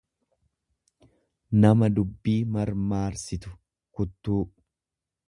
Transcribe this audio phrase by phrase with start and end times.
[1.65, 3.55] nama dubbii marmaarsitu,
[3.99, 4.43] kuttuu.